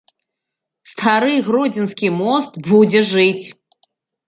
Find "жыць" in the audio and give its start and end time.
3.13-3.45